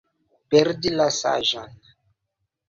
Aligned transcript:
Perdi 0.55 0.93
la 0.95 1.07
saĝon. 1.19 1.77